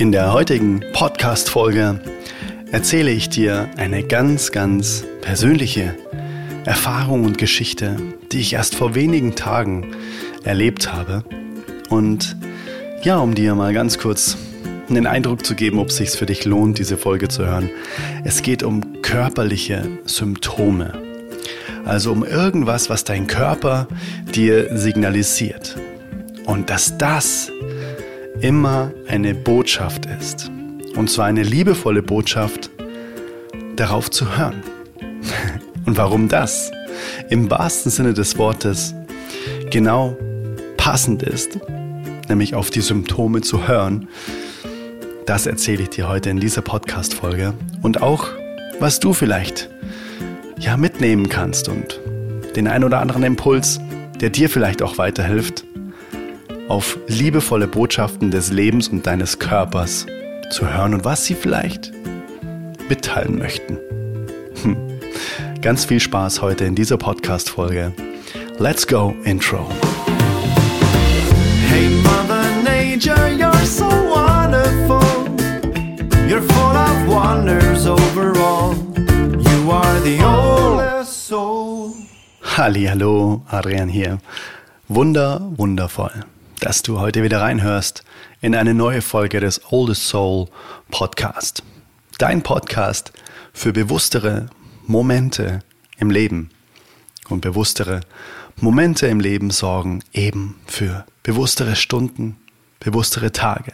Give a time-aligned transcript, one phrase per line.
[0.00, 2.00] In der heutigen Podcast-Folge
[2.72, 5.94] erzähle ich dir eine ganz, ganz persönliche
[6.64, 7.98] Erfahrung und Geschichte,
[8.32, 9.88] die ich erst vor wenigen Tagen
[10.42, 11.22] erlebt habe.
[11.90, 12.34] Und
[13.02, 14.38] ja, um dir mal ganz kurz
[14.88, 17.68] einen Eindruck zu geben, ob es sich für dich lohnt, diese Folge zu hören.
[18.24, 20.94] Es geht um körperliche Symptome.
[21.84, 23.86] Also um irgendwas, was dein Körper
[24.34, 25.76] dir signalisiert.
[26.46, 27.52] Und dass das
[28.40, 30.50] immer eine Botschaft ist.
[30.96, 32.70] Und zwar eine liebevolle Botschaft,
[33.76, 34.62] darauf zu hören.
[35.86, 36.70] Und warum das?
[37.28, 38.94] Im wahrsten Sinne des Wortes
[39.70, 40.16] genau
[40.76, 41.58] passend ist,
[42.28, 44.08] nämlich auf die Symptome zu hören,
[45.26, 47.54] das erzähle ich dir heute in dieser Podcast-Folge.
[47.82, 48.26] Und auch,
[48.80, 49.70] was du vielleicht
[50.58, 52.00] ja mitnehmen kannst und
[52.56, 53.80] den ein oder anderen Impuls,
[54.20, 55.64] der dir vielleicht auch weiterhilft,
[56.70, 60.06] auf liebevolle Botschaften des Lebens und deines Körpers
[60.50, 61.90] zu hören und was sie vielleicht
[62.88, 63.78] mitteilen möchten.
[64.62, 64.76] Hm.
[65.62, 67.92] Ganz viel Spaß heute in dieser Podcast-Folge.
[68.58, 69.68] Let's go, Intro.
[71.68, 75.02] Hey Mother Nature, you're so wonderful.
[76.28, 78.76] You're full of wonders overall.
[78.96, 81.94] You are the oldest soul.
[82.56, 84.18] Hallo, Adrian hier.
[84.86, 86.12] Wunder, wundervoll
[86.60, 88.04] dass du heute wieder reinhörst
[88.42, 90.46] in eine neue Folge des Oldest Soul
[90.90, 91.62] Podcast.
[92.18, 93.12] Dein Podcast
[93.54, 94.50] für bewusstere
[94.86, 95.60] Momente
[95.98, 96.50] im Leben.
[97.28, 98.00] Und bewusstere
[98.56, 102.36] Momente im Leben sorgen eben für bewusstere Stunden,
[102.78, 103.72] bewusstere Tage,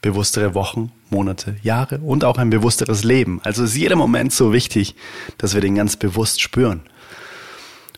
[0.00, 3.40] bewusstere Wochen, Monate, Jahre und auch ein bewussteres Leben.
[3.42, 4.94] Also ist jeder Moment so wichtig,
[5.38, 6.82] dass wir den ganz bewusst spüren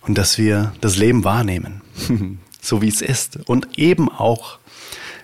[0.03, 1.83] und dass wir das Leben wahrnehmen.
[2.65, 3.39] so wie es ist.
[3.47, 4.59] Und eben auch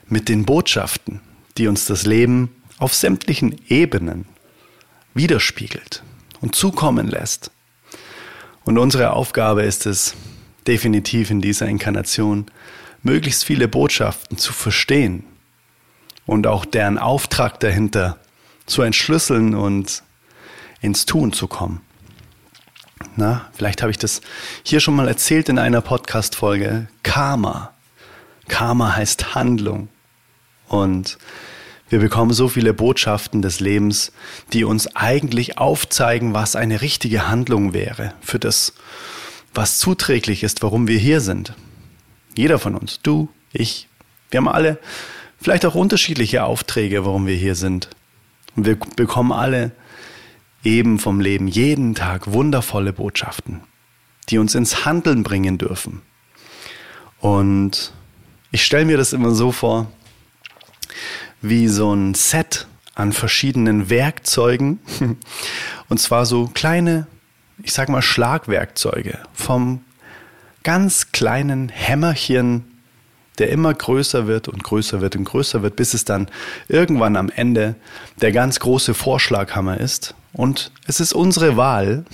[0.09, 1.21] mit den Botschaften,
[1.59, 4.27] die uns das Leben auf sämtlichen Ebenen
[5.15, 6.03] widerspiegelt
[6.41, 7.51] und zukommen lässt.
[8.65, 10.15] Und unsere Aufgabe ist es,
[10.67, 12.47] definitiv in dieser Inkarnation,
[13.03, 15.25] möglichst viele Botschaften zu verstehen
[16.27, 18.19] und auch deren Auftrag dahinter
[18.67, 20.03] zu entschlüsseln und
[20.81, 21.81] ins Tun zu kommen.
[23.17, 24.21] Na, vielleicht habe ich das
[24.63, 26.89] hier schon mal erzählt in einer Podcast-Folge.
[27.03, 27.73] Karma.
[28.49, 29.89] Karma heißt Handlung.
[30.69, 31.19] Und
[31.89, 34.13] wir bekommen so viele Botschaften des Lebens,
[34.53, 38.75] die uns eigentlich aufzeigen, was eine richtige Handlung wäre für das,
[39.55, 41.55] was zuträglich ist, warum wir hier sind.
[42.37, 43.89] Jeder von uns, du, ich,
[44.31, 44.79] wir haben alle
[45.41, 47.89] vielleicht auch unterschiedliche Aufträge, warum wir hier sind.
[48.55, 49.73] Und wir bekommen alle
[50.65, 53.61] eben vom Leben jeden Tag wundervolle Botschaften,
[54.29, 56.03] die uns ins Handeln bringen dürfen.
[57.21, 57.93] Und
[58.51, 59.91] ich stelle mir das immer so vor,
[61.43, 64.81] wie so ein Set an verschiedenen Werkzeugen.
[65.89, 67.07] Und zwar so kleine,
[67.63, 69.19] ich sag mal, Schlagwerkzeuge.
[69.33, 69.85] Vom
[70.63, 72.71] ganz kleinen Hämmerchen
[73.41, 76.29] der immer größer wird und größer wird und größer wird, bis es dann
[76.69, 77.75] irgendwann am Ende
[78.21, 80.15] der ganz große Vorschlaghammer ist.
[80.33, 82.05] Und es ist unsere Wahl,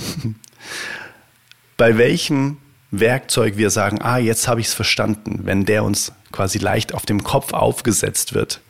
[1.77, 2.59] bei welchem
[2.91, 7.05] Werkzeug wir sagen, ah, jetzt habe ich es verstanden, wenn der uns quasi leicht auf
[7.05, 8.61] dem Kopf aufgesetzt wird.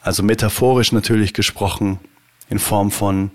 [0.00, 2.00] Also metaphorisch natürlich gesprochen
[2.48, 3.30] in Form von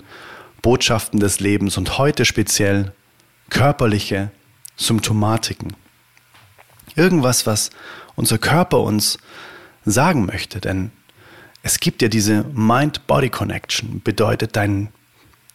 [0.62, 2.91] Botschaften des Lebens und heute speziell
[3.50, 4.31] körperliche
[4.75, 5.75] Symptomatiken.
[6.96, 7.69] Irgendwas, was
[8.16, 9.17] unser Körper uns
[9.85, 10.59] sagen möchte.
[10.59, 10.91] Denn
[11.63, 14.90] es gibt ja diese Mind-Body-Connection, bedeutet, dein,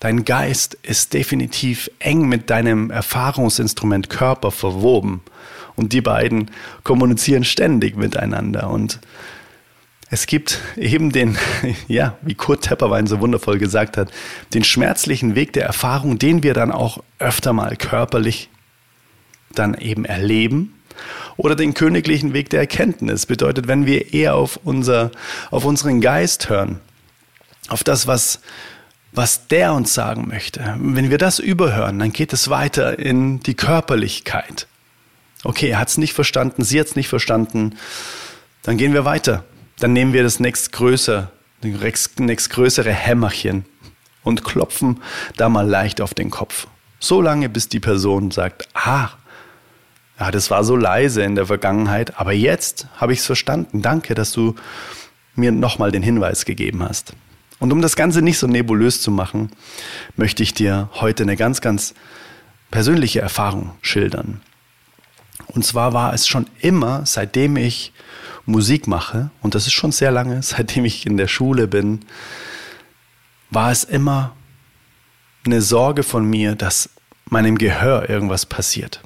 [0.03, 5.21] dein Geist ist definitiv eng mit deinem Erfahrungsinstrument Körper verwoben.
[5.77, 6.51] Und die beiden
[6.83, 8.69] kommunizieren ständig miteinander.
[8.69, 8.99] Und
[10.11, 11.39] es gibt eben den,
[11.89, 14.11] ja, wie Kurt Tepperwein so wundervoll gesagt hat,
[14.55, 18.51] den schmerzlichen Weg der Erfahrung, den wir dann auch öfter mal körperlich
[19.55, 20.75] dann eben erleben
[21.37, 23.27] oder den königlichen Weg der Erkenntnis.
[23.27, 25.13] Bedeutet, wenn wir eher auf, unser,
[25.53, 26.81] auf unseren Geist hören,
[27.69, 28.41] auf das, was,
[29.13, 33.55] was der uns sagen möchte, wenn wir das überhören, dann geht es weiter in die
[33.55, 34.67] Körperlichkeit.
[35.45, 37.77] Okay, er hat es nicht verstanden, sie hat es nicht verstanden,
[38.63, 39.45] dann gehen wir weiter.
[39.79, 41.31] Dann nehmen wir das nächstgrößere,
[41.63, 43.65] nächstgrößere Hämmerchen
[44.23, 45.03] und klopfen
[45.37, 46.69] da mal leicht auf den Kopf.
[47.01, 49.11] So lange, bis die Person sagt, ah,
[50.21, 53.83] ja, das war so leise in der Vergangenheit, aber jetzt habe ich es verstanden.
[53.83, 54.55] Danke, dass du
[55.35, 57.15] mir nochmal den Hinweis gegeben hast.
[57.63, 59.53] Und um das Ganze nicht so nebulös zu machen,
[60.17, 61.95] möchte ich dir heute eine ganz, ganz
[62.73, 64.41] persönliche Erfahrung schildern.
[65.47, 67.93] Und zwar war es schon immer, seitdem ich
[68.47, 72.01] Musik mache, und das ist schon sehr lange, seitdem ich in der Schule bin,
[73.51, 74.35] war es immer
[75.47, 76.91] eine Sorge von mir, dass
[77.27, 79.03] meinem Gehör irgendwas passiert.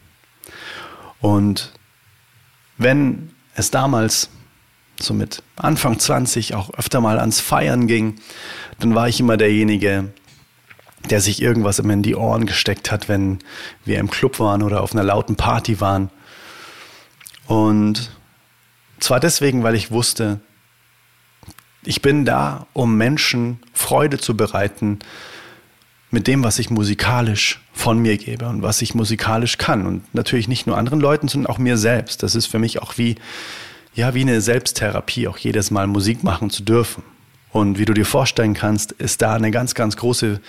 [1.20, 1.75] Und
[2.79, 4.31] wenn es damals
[5.00, 8.16] so mit Anfang 20 auch öfter mal ans Feiern ging,
[8.78, 10.12] dann war ich immer derjenige,
[11.10, 13.38] der sich irgendwas immer in die Ohren gesteckt hat, wenn
[13.84, 16.10] wir im Club waren oder auf einer lauten Party waren.
[17.46, 18.10] Und
[18.98, 20.40] zwar deswegen, weil ich wusste,
[21.84, 24.98] ich bin da, um Menschen Freude zu bereiten
[26.10, 29.87] mit dem, was ich musikalisch von mir gebe und was ich musikalisch kann.
[29.87, 32.22] Und natürlich nicht nur anderen Leuten, sondern auch mir selbst.
[32.22, 33.16] Das ist für mich auch wie,
[33.96, 37.02] ja, wie eine Selbsttherapie, auch jedes Mal Musik machen zu dürfen.
[37.50, 40.40] Und wie du dir vorstellen kannst, ist da eine ganz, ganz große,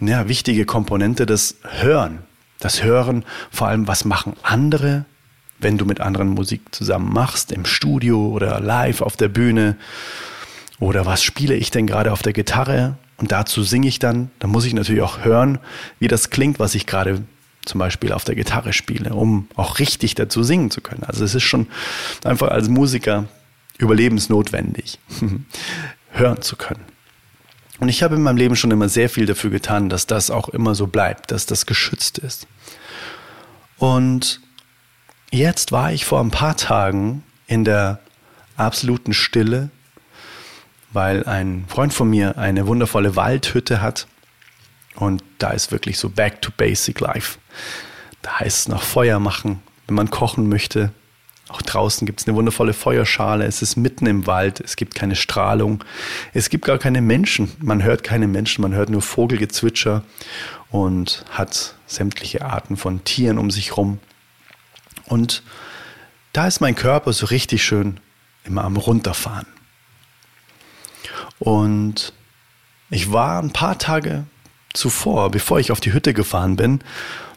[0.00, 2.20] ja, wichtige Komponente das Hören.
[2.58, 5.04] Das Hören, vor allem, was machen andere,
[5.58, 9.76] wenn du mit anderen Musik zusammen machst, im Studio oder live auf der Bühne.
[10.80, 12.96] Oder was spiele ich denn gerade auf der Gitarre?
[13.18, 14.30] Und dazu singe ich dann.
[14.38, 15.58] Da muss ich natürlich auch hören,
[15.98, 17.22] wie das klingt, was ich gerade
[17.66, 21.04] zum Beispiel auf der Gitarre spiele, um auch richtig dazu singen zu können.
[21.04, 21.66] Also es ist schon
[22.24, 23.28] einfach als Musiker
[23.78, 24.98] überlebensnotwendig,
[26.10, 26.84] hören zu können.
[27.78, 30.48] Und ich habe in meinem Leben schon immer sehr viel dafür getan, dass das auch
[30.48, 32.46] immer so bleibt, dass das geschützt ist.
[33.76, 34.40] Und
[35.30, 38.00] jetzt war ich vor ein paar Tagen in der
[38.56, 39.70] absoluten Stille
[40.96, 44.06] weil ein Freund von mir eine wundervolle Waldhütte hat
[44.96, 47.38] und da ist wirklich so back to basic life.
[48.22, 50.92] Da heißt es noch Feuer machen, wenn man kochen möchte.
[51.48, 53.44] Auch draußen gibt es eine wundervolle Feuerschale.
[53.44, 54.60] Es ist mitten im Wald.
[54.60, 55.84] Es gibt keine Strahlung.
[56.34, 57.52] Es gibt gar keine Menschen.
[57.60, 58.62] Man hört keine Menschen.
[58.62, 60.02] Man hört nur Vogelgezwitscher
[60.70, 64.00] und hat sämtliche Arten von Tieren um sich rum.
[65.04, 65.44] Und
[66.32, 68.00] da ist mein Körper so richtig schön
[68.44, 69.46] immer am Runterfahren.
[71.38, 72.12] Und
[72.90, 74.24] ich war ein paar Tage
[74.76, 76.80] zuvor, bevor ich auf die Hütte gefahren bin,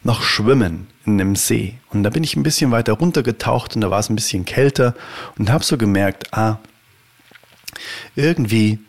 [0.04, 1.80] noch schwimmen in einem See.
[1.90, 4.96] Und da bin ich ein bisschen weiter runtergetaucht und da war es ein bisschen kälter
[5.38, 6.58] und habe so gemerkt, ah,
[8.16, 8.80] irgendwie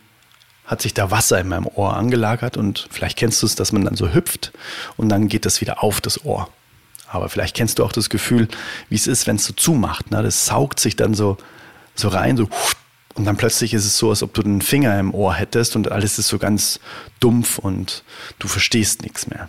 [0.66, 3.84] hat sich da Wasser in meinem Ohr angelagert und vielleicht kennst du es, dass man
[3.84, 4.52] dann so hüpft
[4.96, 6.48] und dann geht das wieder auf das Ohr.
[7.08, 8.46] Aber vielleicht kennst du auch das Gefühl,
[8.88, 10.12] wie es ist, wenn es so zumacht.
[10.12, 10.22] Ne?
[10.22, 11.38] Das saugt sich dann so,
[11.96, 12.48] so rein, so
[13.14, 15.90] und dann plötzlich ist es so, als ob du einen Finger im Ohr hättest und
[15.90, 16.80] alles ist so ganz
[17.18, 18.04] dumpf und
[18.38, 19.48] du verstehst nichts mehr.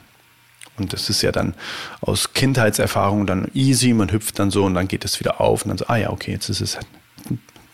[0.78, 1.54] Und das ist ja dann
[2.00, 5.70] aus Kindheitserfahrung dann easy, man hüpft dann so und dann geht es wieder auf und
[5.70, 6.80] dann so, ah ja, okay, jetzt ist es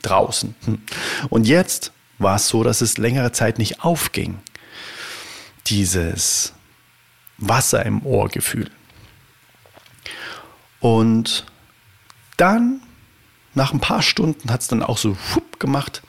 [0.01, 0.56] draußen.
[1.30, 4.40] Und jetzt war es so, dass es längere Zeit nicht aufging.
[5.68, 6.54] Dieses
[7.38, 8.69] Wasser im Ohrgefühl.
[10.80, 11.45] Und
[12.38, 12.81] dann
[13.57, 16.01] nach ein paar Stunden hat es dann auch so schupp gemacht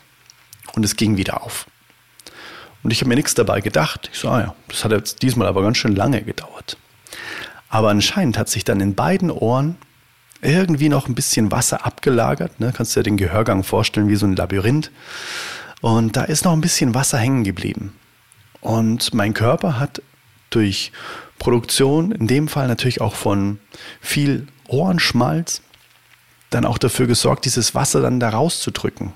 [0.74, 1.66] und es ging wieder auf.
[2.84, 4.08] Und ich habe mir nichts dabei gedacht.
[4.12, 6.76] Ich so, ah ja, das hat jetzt diesmal aber ganz schön lange gedauert.
[7.68, 9.76] Aber anscheinend hat sich dann in beiden Ohren
[10.40, 12.60] irgendwie noch ein bisschen Wasser abgelagert.
[12.60, 12.72] Ne?
[12.74, 14.92] Kannst du dir den Gehörgang vorstellen wie so ein Labyrinth.
[15.80, 17.94] Und da ist noch ein bisschen Wasser hängen geblieben.
[18.60, 20.02] Und mein Körper hat
[20.50, 20.92] durch
[21.38, 23.58] Produktion, in dem Fall natürlich auch von
[24.00, 25.62] viel Ohrenschmalz,
[26.50, 29.12] dann auch dafür gesorgt, dieses Wasser dann da rauszudrücken.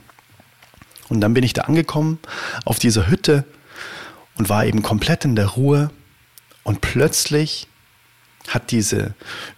[1.08, 2.19] Und dann bin ich da angekommen
[2.64, 3.44] auf dieser Hütte
[4.36, 5.91] und war eben komplett in der Ruhe.
[6.62, 7.69] Und plötzlich
[8.48, 9.15] hat diese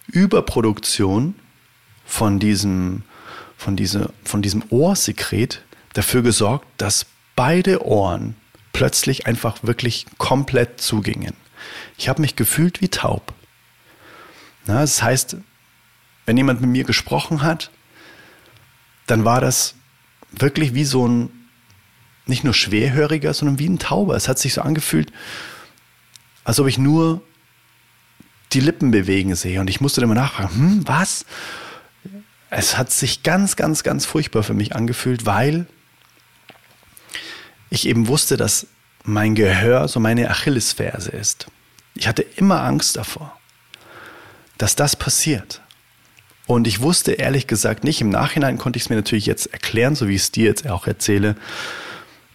[0.07, 1.35] Überproduktion
[2.05, 3.03] von diesem,
[3.57, 5.61] von diese, von diesem Ohrsekret
[5.93, 7.05] dafür gesorgt, dass
[7.35, 8.35] beide Ohren
[8.73, 11.35] plötzlich einfach wirklich komplett zugingen.
[11.97, 13.33] Ich habe mich gefühlt wie taub.
[14.65, 15.37] Na, das heißt,
[16.25, 17.71] wenn jemand mit mir gesprochen hat,
[19.07, 19.75] dann war das
[20.31, 21.29] wirklich wie so ein,
[22.25, 24.15] nicht nur schwerhöriger, sondern wie ein Tauber.
[24.15, 25.11] Es hat sich so angefühlt,
[26.43, 27.21] als ob ich nur
[28.53, 29.59] die Lippen bewegen sehe.
[29.59, 31.25] Und ich musste dann immer nachfragen, hm, was?
[32.49, 35.67] Es hat sich ganz, ganz, ganz furchtbar für mich angefühlt, weil
[37.69, 38.67] ich eben wusste, dass
[39.03, 41.47] mein Gehör so meine Achillesferse ist.
[41.93, 43.37] Ich hatte immer Angst davor,
[44.57, 45.61] dass das passiert.
[46.47, 49.95] Und ich wusste ehrlich gesagt nicht, im Nachhinein konnte ich es mir natürlich jetzt erklären,
[49.95, 51.35] so wie ich es dir jetzt auch erzähle,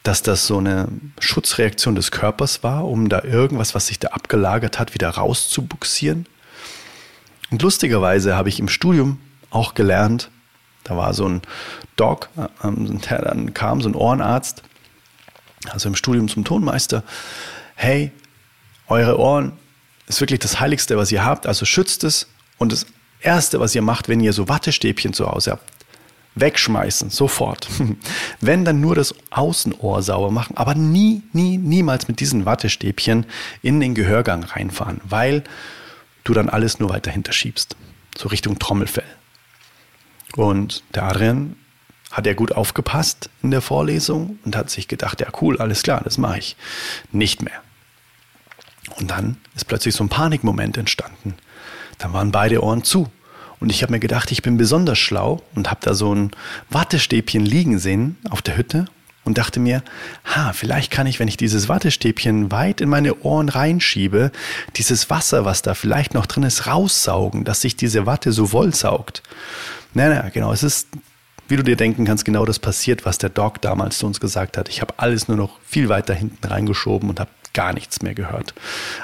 [0.02, 0.88] dass das so eine
[1.21, 6.26] Schutzreaktion des Körpers war, um da irgendwas, was sich da abgelagert hat, wieder rauszubuxieren.
[7.50, 9.19] Und lustigerweise habe ich im Studium
[9.50, 10.31] auch gelernt,
[10.85, 11.43] da war so ein
[11.97, 12.31] Doc,
[12.64, 14.62] ähm, dann kam so ein Ohrenarzt,
[15.69, 17.05] also im Studium zum Tonmeister,
[17.75, 18.11] hey,
[18.88, 19.52] eure Ohren
[20.07, 22.26] ist wirklich das Heiligste, was ihr habt, also schützt es
[22.59, 22.87] und es
[23.23, 25.71] Erste, was ihr macht, wenn ihr so Wattestäbchen zu Hause habt,
[26.35, 27.69] wegschmeißen, sofort.
[28.41, 33.27] Wenn dann nur das Außenohr sauber machen, aber nie, nie, niemals mit diesen Wattestäbchen
[33.62, 35.45] in den Gehörgang reinfahren, weil
[36.25, 37.77] du dann alles nur weiter hinterschiebst,
[38.17, 39.05] so Richtung Trommelfell.
[40.37, 41.57] Und der Adrian
[42.11, 46.00] hat ja gut aufgepasst in der Vorlesung und hat sich gedacht, ja cool, alles klar,
[46.03, 46.57] das mache ich.
[47.12, 47.61] Nicht mehr.
[48.97, 51.35] Und dann ist plötzlich so ein Panikmoment entstanden.
[52.00, 53.09] Dann waren beide Ohren zu.
[53.61, 56.30] Und ich habe mir gedacht, ich bin besonders schlau und habe da so ein
[56.71, 58.87] Wattestäbchen liegen sehen auf der Hütte
[59.25, 59.83] und dachte mir,
[60.25, 64.33] ha, vielleicht kann ich, wenn ich dieses Wattestäbchen weit in meine Ohren reinschiebe,
[64.76, 68.75] dieses Wasser, was da vielleicht noch drin ist, raussaugen, dass sich diese Watte so voll
[68.75, 69.23] saugt.
[69.92, 70.88] Naja, na, genau, es ist,
[71.49, 74.57] wie du dir denken kannst, genau das passiert, was der Doc damals zu uns gesagt
[74.57, 74.71] hat.
[74.71, 78.54] Ich habe alles nur noch viel weiter hinten reingeschoben und habe gar nichts mehr gehört.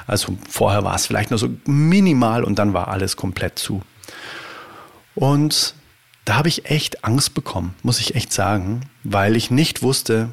[0.05, 3.81] Also vorher war es vielleicht nur so minimal und dann war alles komplett zu.
[5.15, 5.73] Und
[6.25, 10.29] da habe ich echt Angst bekommen, muss ich echt sagen, weil ich nicht wusste,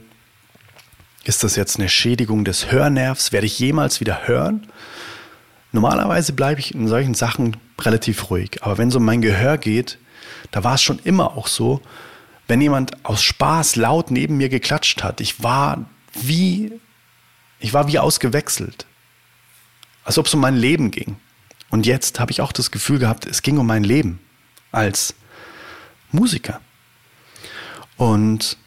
[1.24, 3.32] ist das jetzt eine Schädigung des Hörnervs?
[3.32, 4.66] Werde ich jemals wieder hören?
[5.72, 8.62] Normalerweise bleibe ich in solchen Sachen relativ ruhig.
[8.62, 9.98] Aber wenn es um mein Gehör geht,
[10.50, 11.80] da war es schon immer auch so,
[12.46, 16.72] wenn jemand aus Spaß laut neben mir geklatscht hat, ich war wie,
[17.64, 18.84] ich war wie ausgewechselt.
[20.04, 21.16] Als ob es um mein Leben ging.
[21.70, 24.20] Und jetzt habe ich auch das Gefühl gehabt, es ging um mein Leben
[24.70, 25.14] als
[26.12, 26.60] Musiker.
[27.96, 28.58] Und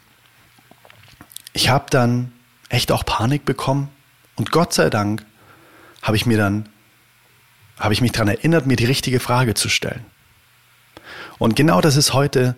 [1.52, 2.32] ich habe dann
[2.70, 3.88] echt auch Panik bekommen
[4.34, 5.24] und Gott sei Dank
[6.02, 6.68] habe ich mir dann
[7.78, 10.04] habe ich mich daran erinnert, mir die richtige Frage zu stellen.
[11.38, 12.56] Und genau das ist heute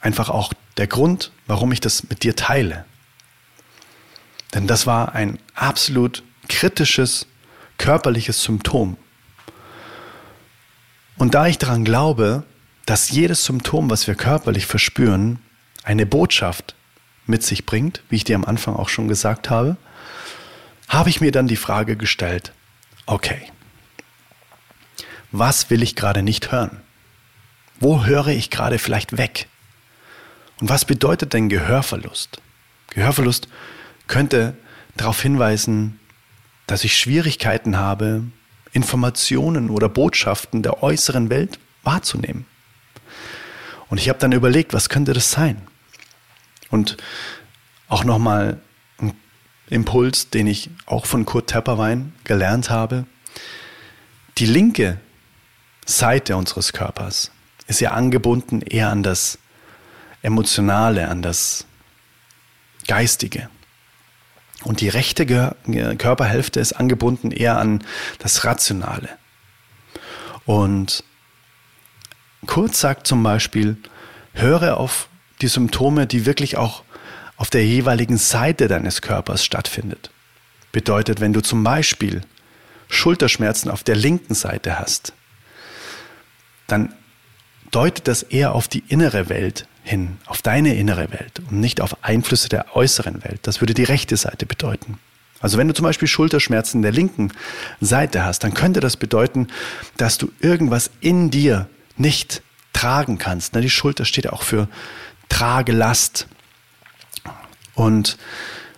[0.00, 2.86] einfach auch der Grund, warum ich das mit dir teile.
[4.54, 7.26] Denn das war ein absolut kritisches
[7.76, 8.96] körperliches Symptom.
[11.16, 12.44] Und da ich daran glaube,
[12.86, 15.40] dass jedes Symptom, was wir körperlich verspüren,
[15.84, 16.74] eine Botschaft
[17.26, 19.76] mit sich bringt, wie ich dir am Anfang auch schon gesagt habe,
[20.88, 22.52] habe ich mir dann die Frage gestellt,
[23.06, 23.52] okay,
[25.30, 26.80] was will ich gerade nicht hören?
[27.80, 29.48] Wo höre ich gerade vielleicht weg?
[30.60, 32.40] Und was bedeutet denn Gehörverlust?
[32.90, 33.48] Gehörverlust
[34.08, 34.56] könnte
[34.96, 36.00] darauf hinweisen,
[36.66, 38.24] dass ich Schwierigkeiten habe,
[38.72, 42.46] Informationen oder Botschaften der äußeren Welt wahrzunehmen.
[43.88, 45.62] Und ich habe dann überlegt, was könnte das sein?
[46.70, 46.98] Und
[47.88, 48.60] auch nochmal
[48.98, 49.14] ein
[49.70, 53.06] Impuls, den ich auch von Kurt Tepperwein gelernt habe.
[54.36, 55.00] Die linke
[55.86, 57.30] Seite unseres Körpers
[57.66, 59.38] ist ja angebunden eher an das
[60.20, 61.64] Emotionale, an das
[62.86, 63.48] Geistige.
[64.64, 65.24] Und die rechte
[65.96, 67.84] Körperhälfte ist angebunden eher an
[68.18, 69.08] das Rationale.
[70.46, 71.04] Und
[72.46, 73.76] Kurz sagt zum Beispiel,
[74.32, 75.08] höre auf
[75.42, 76.82] die Symptome, die wirklich auch
[77.36, 80.10] auf der jeweiligen Seite deines Körpers stattfindet.
[80.72, 82.22] Bedeutet, wenn du zum Beispiel
[82.88, 85.12] Schulterschmerzen auf der linken Seite hast,
[86.66, 86.94] dann
[87.70, 92.04] deutet das eher auf die innere Welt hin, auf deine innere Welt und nicht auf
[92.04, 93.40] Einflüsse der äußeren Welt.
[93.42, 94.98] Das würde die rechte Seite bedeuten.
[95.40, 97.32] Also wenn du zum Beispiel Schulterschmerzen der linken
[97.80, 99.48] Seite hast, dann könnte das bedeuten,
[99.96, 102.42] dass du irgendwas in dir nicht
[102.72, 103.54] tragen kannst.
[103.54, 104.68] Die Schulter steht auch für
[105.28, 106.26] Tragelast.
[107.74, 108.18] Und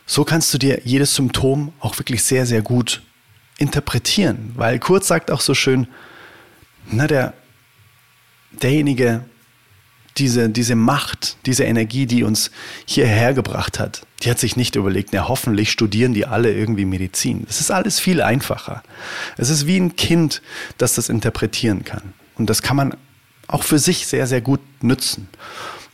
[0.07, 3.02] so kannst du dir jedes Symptom auch wirklich sehr, sehr gut
[3.59, 4.52] interpretieren.
[4.57, 5.87] Weil Kurz sagt auch so schön,
[6.90, 7.33] na, der,
[8.50, 9.25] derjenige,
[10.17, 12.50] diese, diese Macht, diese Energie, die uns
[12.85, 17.45] hierher gebracht hat, die hat sich nicht überlegt, na hoffentlich studieren die alle irgendwie Medizin.
[17.47, 18.83] Das ist alles viel einfacher.
[19.37, 20.43] Es ist wie ein Kind,
[20.79, 22.12] das das interpretieren kann.
[22.37, 22.97] Und das kann man
[23.47, 25.29] auch für sich sehr, sehr gut nützen.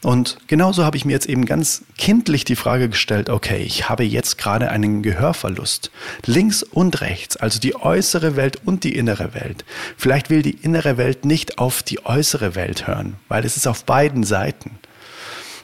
[0.07, 4.05] Und genauso habe ich mir jetzt eben ganz kindlich die Frage gestellt, okay, ich habe
[4.05, 5.91] jetzt gerade einen Gehörverlust.
[6.25, 9.65] Links und rechts, also die äußere Welt und die innere Welt.
[9.97, 13.85] Vielleicht will die innere Welt nicht auf die äußere Welt hören, weil es ist auf
[13.85, 14.79] beiden Seiten.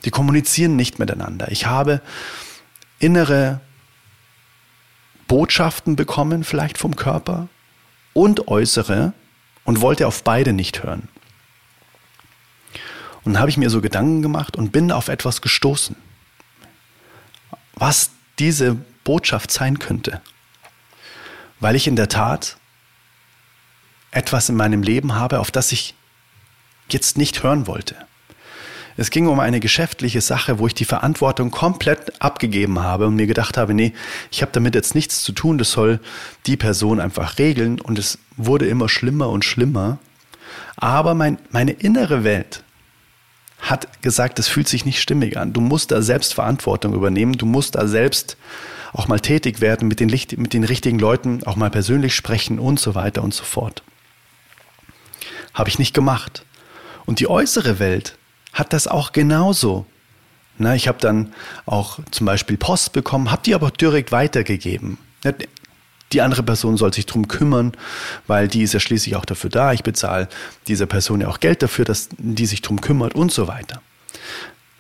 [0.05, 1.53] Die kommunizieren nicht miteinander.
[1.53, 2.01] Ich habe
[2.99, 3.61] innere
[5.29, 7.47] Botschaften bekommen, vielleicht vom Körper,
[8.13, 9.13] und äußere,
[9.63, 11.07] und wollte auf beide nicht hören.
[13.25, 15.97] Und habe ich mir so Gedanken gemacht und bin auf etwas gestoßen,
[17.75, 20.21] was diese Botschaft sein könnte.
[21.61, 22.57] Weil ich in der Tat
[24.11, 25.95] etwas in meinem Leben habe, auf das ich
[26.89, 27.97] jetzt nicht hören wollte.
[28.97, 33.27] Es ging um eine geschäftliche Sache, wo ich die Verantwortung komplett abgegeben habe und mir
[33.27, 33.95] gedacht habe, nee,
[34.31, 35.99] ich habe damit jetzt nichts zu tun, das soll
[36.47, 39.99] die Person einfach regeln und es wurde immer schlimmer und schlimmer.
[40.77, 42.65] Aber mein, meine innere Welt
[43.63, 45.53] hat gesagt, das fühlt sich nicht stimmig an.
[45.53, 47.35] Du musst da selbst Verantwortung übernehmen.
[47.35, 48.37] Du musst da selbst
[48.93, 52.79] auch mal tätig werden, mit den, mit den richtigen Leuten auch mal persönlich sprechen und
[52.79, 53.83] so weiter und so fort.
[55.55, 56.45] Habe ich nicht gemacht.
[57.07, 58.19] Und die äußere Welt
[58.53, 59.87] hat das auch genauso.
[60.59, 61.33] Na, ich habe dann
[61.65, 64.99] auch zum Beispiel Post bekommen, habe die aber direkt weitergegeben.
[66.13, 67.73] Die andere Person soll sich drum kümmern,
[68.27, 69.73] weil die ist ja schließlich auch dafür da.
[69.73, 70.29] Ich bezahle
[70.69, 73.81] dieser Person ja auch Geld dafür, dass die sich drum kümmert und so weiter.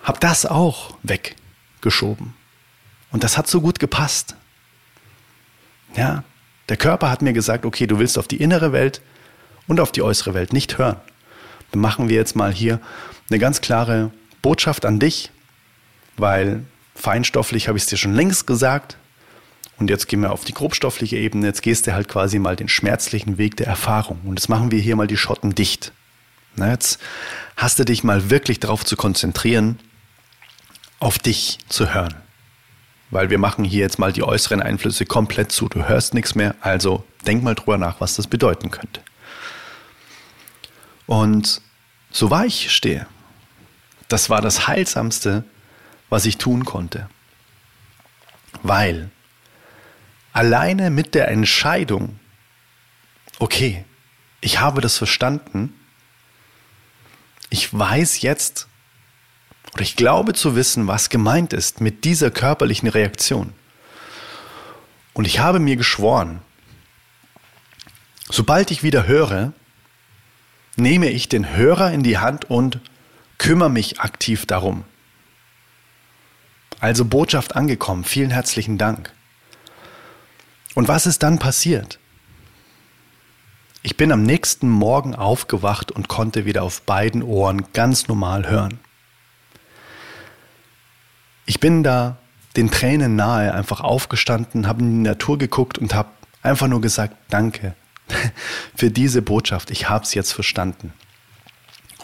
[0.02, 2.34] Hab das auch weggeschoben.
[3.10, 4.36] Und das hat so gut gepasst.
[5.94, 6.24] Ja,
[6.68, 9.02] der Körper hat mir gesagt, okay, du willst auf die innere Welt
[9.66, 10.96] und auf die äußere Welt nicht hören.
[11.70, 12.80] Dann machen wir jetzt mal hier
[13.30, 14.10] eine ganz klare
[14.42, 15.30] Botschaft an dich,
[16.16, 18.96] weil feinstofflich habe ich es dir schon längst gesagt.
[19.82, 21.46] Und jetzt gehen wir auf die grobstoffliche Ebene.
[21.46, 24.20] Jetzt gehst du halt quasi mal den schmerzlichen Weg der Erfahrung.
[24.24, 25.92] Und jetzt machen wir hier mal die Schotten dicht.
[26.56, 27.00] Na, jetzt
[27.56, 29.78] hast du dich mal wirklich darauf zu konzentrieren,
[31.00, 32.14] auf dich zu hören
[33.12, 35.68] weil wir machen hier jetzt mal die äußeren Einflüsse komplett zu.
[35.68, 39.02] Du hörst nichts mehr, also denk mal drüber nach, was das bedeuten könnte.
[41.06, 41.60] Und
[42.10, 43.06] so war ich stehe,
[44.08, 45.44] das war das Heilsamste,
[46.08, 47.06] was ich tun konnte.
[48.62, 49.10] Weil
[50.32, 52.18] alleine mit der Entscheidung,
[53.38, 53.84] okay,
[54.40, 55.74] ich habe das verstanden,
[57.50, 58.68] ich weiß jetzt,
[59.74, 63.52] oder ich glaube zu wissen, was gemeint ist mit dieser körperlichen Reaktion.
[65.12, 66.40] Und ich habe mir geschworen,
[68.30, 69.52] sobald ich wieder höre,
[70.76, 72.80] nehme ich den Hörer in die Hand und
[73.38, 74.84] kümmere mich aktiv darum.
[76.80, 78.04] Also Botschaft angekommen.
[78.04, 79.12] Vielen herzlichen Dank.
[80.74, 81.98] Und was ist dann passiert?
[83.82, 88.78] Ich bin am nächsten Morgen aufgewacht und konnte wieder auf beiden Ohren ganz normal hören.
[91.46, 92.18] Ich bin da
[92.56, 96.10] den Tränen nahe einfach aufgestanden, habe in die Natur geguckt und habe
[96.42, 97.74] einfach nur gesagt, danke
[98.76, 100.92] für diese Botschaft, ich habe es jetzt verstanden.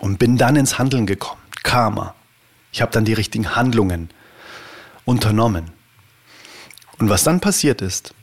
[0.01, 2.14] Und bin dann ins Handeln gekommen, Karma.
[2.73, 4.11] Ich habe dann die richtigen Handlungen
[5.05, 5.71] unternommen.
[6.99, 8.14] Und was dann passiert ist,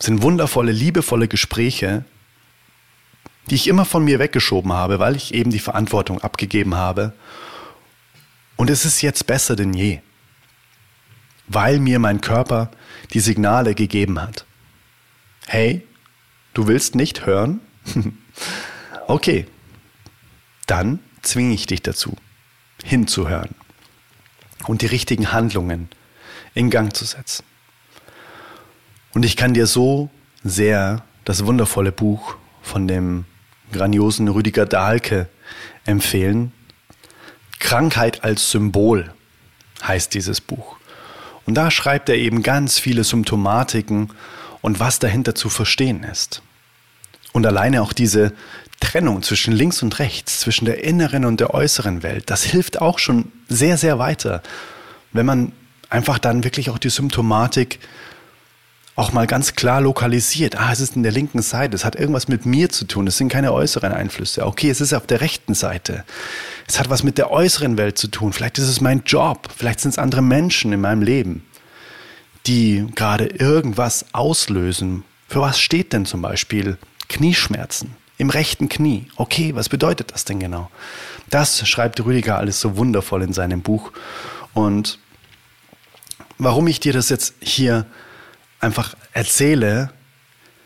[0.00, 2.04] sind wundervolle, liebevolle Gespräche,
[3.48, 7.12] die ich immer von mir weggeschoben habe, weil ich eben die Verantwortung abgegeben habe
[8.56, 10.00] und es ist jetzt besser denn je,
[11.48, 12.70] weil mir mein Körper
[13.12, 14.44] die Signale gegeben hat.
[15.46, 15.86] Hey,
[16.54, 17.60] du willst nicht hören?
[19.06, 19.46] okay,
[20.66, 22.16] dann zwinge ich dich dazu,
[22.84, 23.54] hinzuhören
[24.66, 25.88] und die richtigen Handlungen
[26.54, 27.44] in Gang zu setzen.
[29.12, 30.10] Und ich kann dir so
[30.44, 33.24] sehr das wundervolle Buch von dem
[33.72, 35.28] grandiosen Rüdiger Dahlke
[35.84, 36.52] empfehlen,
[37.58, 39.12] Krankheit als Symbol
[39.82, 40.76] heißt dieses Buch.
[41.46, 44.10] Und da schreibt er eben ganz viele Symptomatiken
[44.60, 46.42] und was dahinter zu verstehen ist.
[47.32, 48.32] Und alleine auch diese
[48.80, 52.98] Trennung zwischen links und rechts, zwischen der inneren und der äußeren Welt, das hilft auch
[52.98, 54.42] schon sehr, sehr weiter,
[55.12, 55.52] wenn man
[55.88, 57.78] einfach dann wirklich auch die Symptomatik
[59.00, 60.60] auch mal ganz klar lokalisiert.
[60.60, 63.16] Ah, es ist in der linken Seite, es hat irgendwas mit mir zu tun, es
[63.16, 64.44] sind keine äußeren Einflüsse.
[64.44, 66.04] Okay, es ist auf der rechten Seite.
[66.68, 68.34] Es hat was mit der äußeren Welt zu tun.
[68.34, 71.46] Vielleicht ist es mein Job, vielleicht sind es andere Menschen in meinem Leben,
[72.46, 75.04] die gerade irgendwas auslösen.
[75.28, 76.76] Für was steht denn zum Beispiel
[77.08, 77.96] Knieschmerzen?
[78.18, 79.06] Im rechten Knie.
[79.16, 80.70] Okay, was bedeutet das denn genau?
[81.30, 83.92] Das schreibt Rüdiger alles so wundervoll in seinem Buch.
[84.52, 84.98] Und
[86.36, 87.86] warum ich dir das jetzt hier
[88.60, 89.90] einfach erzähle,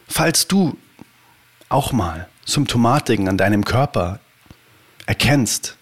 [0.09, 0.77] falls du
[1.69, 4.21] auch mal Symptomatiken an deinem Körper
[5.07, 5.77] erkennst,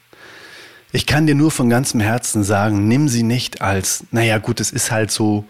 [0.95, 4.71] ich kann dir nur von ganzem Herzen sagen, nimm sie nicht als, naja gut, es
[4.71, 5.47] ist halt so,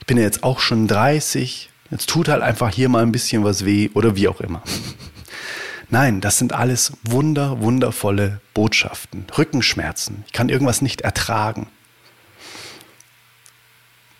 [0.00, 3.44] ich bin ja jetzt auch schon 30, jetzt tut halt einfach hier mal ein bisschen
[3.44, 4.62] was weh oder wie auch immer.
[5.90, 9.26] Nein, das sind alles wunder, wundervolle Botschaften.
[9.38, 10.24] Rückenschmerzen.
[10.26, 11.68] Ich kann irgendwas nicht ertragen.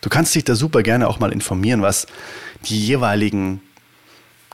[0.07, 2.07] Du kannst dich da super gerne auch mal informieren, was
[2.67, 3.61] die jeweiligen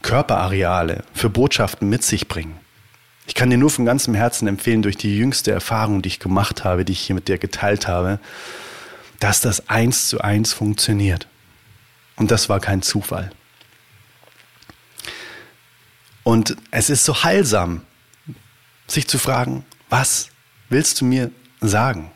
[0.01, 2.59] Körperareale für Botschaften mit sich bringen.
[3.27, 6.65] Ich kann dir nur von ganzem Herzen empfehlen, durch die jüngste Erfahrung, die ich gemacht
[6.65, 8.19] habe, die ich hier mit dir geteilt habe,
[9.21, 11.29] dass das eins zu eins funktioniert.
[12.17, 13.31] Und das war kein Zufall.
[16.23, 17.83] Und es ist so heilsam,
[18.87, 20.29] sich zu fragen, was
[20.71, 22.11] willst du mir sagen,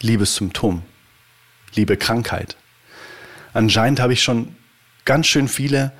[0.00, 0.82] liebes Symptom?
[1.74, 2.56] Liebe Krankheit.
[3.52, 4.56] Anscheinend habe ich schon
[5.04, 5.92] ganz schön viele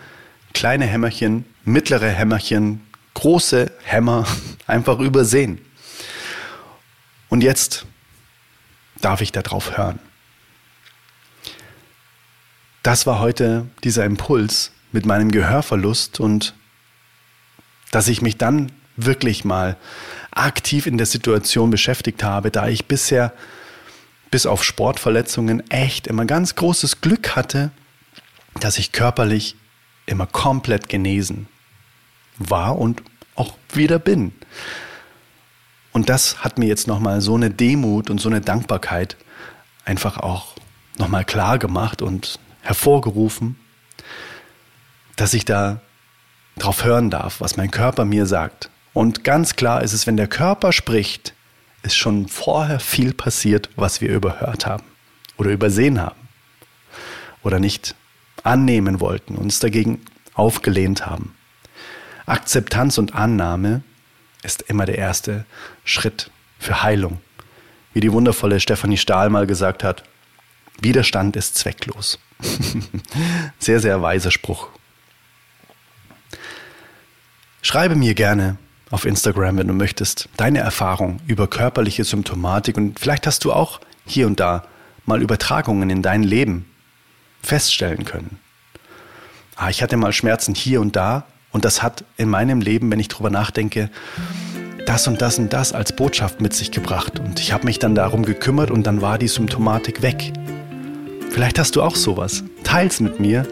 [0.54, 2.80] kleine Hämmerchen, mittlere Hämmerchen,
[3.14, 4.26] große Hämmer
[4.66, 5.60] einfach übersehen.
[7.28, 7.86] Und jetzt
[9.00, 9.98] darf ich darauf hören.
[12.82, 16.54] Das war heute dieser Impuls mit meinem Gehörverlust und
[17.90, 19.76] dass ich mich dann wirklich mal
[20.30, 23.32] aktiv in der Situation beschäftigt habe, da ich bisher
[24.32, 27.70] bis auf Sportverletzungen echt immer ganz großes Glück hatte,
[28.58, 29.56] dass ich körperlich
[30.06, 31.46] immer komplett genesen
[32.38, 33.02] war und
[33.36, 34.32] auch wieder bin.
[35.92, 39.18] Und das hat mir jetzt nochmal so eine Demut und so eine Dankbarkeit
[39.84, 40.54] einfach auch
[40.96, 43.60] nochmal klar gemacht und hervorgerufen,
[45.16, 45.82] dass ich da
[46.56, 48.70] drauf hören darf, was mein Körper mir sagt.
[48.94, 51.34] Und ganz klar ist es, wenn der Körper spricht,
[51.82, 54.84] ist schon vorher viel passiert, was wir überhört haben
[55.36, 56.28] oder übersehen haben
[57.42, 57.94] oder nicht
[58.44, 60.00] annehmen wollten, uns dagegen
[60.34, 61.34] aufgelehnt haben.
[62.26, 63.82] Akzeptanz und Annahme
[64.42, 65.44] ist immer der erste
[65.84, 67.20] Schritt für Heilung.
[67.92, 70.04] Wie die wundervolle Stefanie Stahl mal gesagt hat,
[70.80, 72.18] Widerstand ist zwecklos.
[73.58, 74.68] sehr, sehr weiser Spruch.
[77.60, 78.56] Schreibe mir gerne
[78.92, 83.80] auf Instagram, wenn du möchtest, deine Erfahrung über körperliche Symptomatik und vielleicht hast du auch
[84.06, 84.64] hier und da
[85.06, 86.66] mal Übertragungen in dein Leben
[87.42, 88.38] feststellen können.
[89.56, 93.00] Ah, ich hatte mal Schmerzen hier und da und das hat in meinem Leben, wenn
[93.00, 93.90] ich drüber nachdenke,
[94.86, 97.94] das und das und das als Botschaft mit sich gebracht und ich habe mich dann
[97.94, 100.32] darum gekümmert und dann war die Symptomatik weg.
[101.30, 102.44] Vielleicht hast du auch sowas.
[102.62, 103.46] Teils mit mir,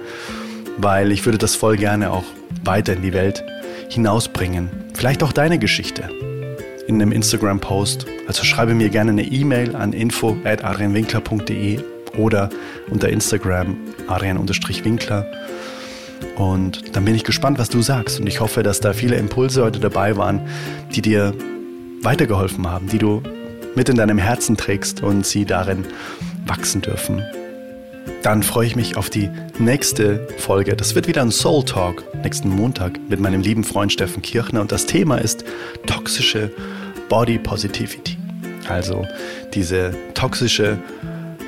[0.76, 2.24] weil ich würde das voll gerne auch
[2.62, 3.42] weiter in die Welt
[3.90, 4.70] hinausbringen.
[4.94, 6.09] Vielleicht auch deine Geschichte
[6.87, 8.07] in einem Instagram-Post.
[8.26, 11.81] Also schreibe mir gerne eine E-Mail an info.adrianwinkler.de
[12.16, 12.50] oder
[12.90, 13.76] unter Instagram
[14.09, 15.26] adrian-winkler.
[16.37, 18.20] Und dann bin ich gespannt, was du sagst.
[18.20, 20.40] Und ich hoffe, dass da viele Impulse heute dabei waren,
[20.94, 21.35] die dir
[22.03, 23.22] weitergeholfen haben, die du
[23.74, 25.85] mit in deinem Herzen trägst und sie darin
[26.46, 27.22] wachsen dürfen
[28.22, 30.76] dann freue ich mich auf die nächste Folge.
[30.76, 34.72] Das wird wieder ein Soul Talk nächsten Montag mit meinem lieben Freund Steffen Kirchner und
[34.72, 35.44] das Thema ist
[35.87, 36.50] toxische
[37.09, 38.18] Body Positivity.
[38.68, 39.06] Also
[39.54, 40.78] diese toxische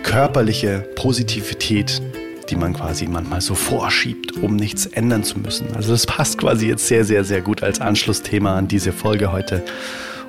[0.02, 2.02] körperliche Positivität,
[2.48, 5.68] die man quasi manchmal so vorschiebt, um nichts ändern zu müssen.
[5.76, 9.62] Also das passt quasi jetzt sehr, sehr, sehr gut als Anschlussthema an diese Folge heute.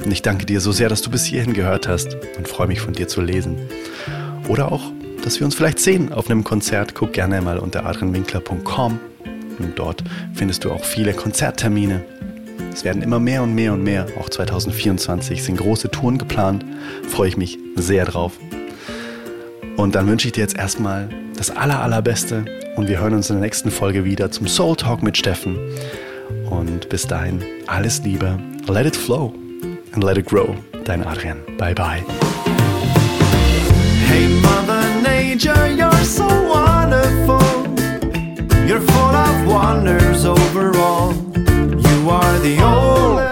[0.04, 2.82] Und ich danke dir so sehr, dass du bis hierhin gehört hast und freue mich
[2.82, 3.58] von dir zu lesen.
[4.48, 4.92] Oder auch
[5.24, 6.94] dass wir uns vielleicht sehen auf einem Konzert.
[6.96, 9.00] Guck gerne mal unter adrianwinkler.com
[9.60, 12.04] und dort findest du auch viele Konzerttermine.
[12.72, 14.08] Es werden immer mehr und mehr und mehr.
[14.20, 16.66] Auch 2024 sind große Touren geplant.
[17.08, 18.34] Freue ich mich sehr drauf.
[19.78, 23.38] Und dann wünsche ich dir jetzt erstmal das aller, allerbeste und wir hören uns in
[23.38, 25.58] der nächsten Folge wieder zum Soul Talk mit Steffen.
[26.50, 28.40] Und bis dahin alles Liebe.
[28.68, 29.34] Let it flow
[29.94, 30.56] and let it grow.
[30.86, 31.40] Dein Adrian.
[31.58, 32.04] Bye bye.
[35.34, 37.42] teacher, you're so wonderful.
[38.68, 41.14] You're full of wonders overall.
[41.36, 43.23] You are the only.